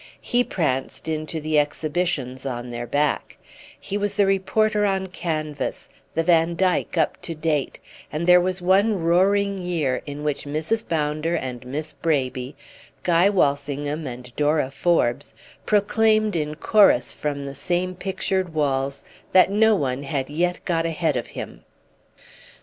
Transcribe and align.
He 0.19 0.43
pranced 0.43 1.07
into 1.07 1.39
the 1.39 1.59
exhibitions 1.59 2.43
on 2.43 2.71
their 2.71 2.87
back; 2.87 3.37
he 3.79 3.99
was 3.99 4.15
the 4.17 4.25
reporter 4.25 4.83
on 4.83 5.05
canvas, 5.05 5.89
the 6.15 6.23
Vandyke 6.23 6.97
up 6.97 7.21
to 7.21 7.35
date, 7.35 7.79
and 8.11 8.25
there 8.25 8.41
was 8.41 8.63
one 8.63 8.99
roaring 9.03 9.59
year 9.59 10.01
in 10.07 10.23
which 10.23 10.45
Mrs. 10.45 10.89
Bounder 10.89 11.35
and 11.35 11.63
Miss 11.67 11.93
Braby, 11.93 12.55
Guy 13.03 13.29
Walsingham 13.29 14.07
and 14.07 14.35
Dora 14.35 14.71
Forbes 14.71 15.35
proclaimed 15.67 16.35
in 16.35 16.55
chorus 16.55 17.13
from 17.13 17.45
the 17.45 17.53
same 17.53 17.93
pictured 17.93 18.55
walls 18.55 19.03
that 19.33 19.51
no 19.51 19.75
one 19.75 20.01
had 20.01 20.31
yet 20.31 20.65
got 20.65 20.87
ahead 20.87 21.15
of 21.15 21.27
him. 21.27 21.63